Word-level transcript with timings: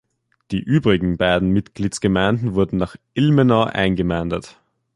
Die 0.49 0.57
übrigen 0.59 1.17
beiden 1.17 1.51
Mitgliedsgemeinden 1.51 2.55
wurden 2.55 2.77
nach 2.77 2.95
Ilmenau 3.13 3.65
eingemeindet. 3.65 4.59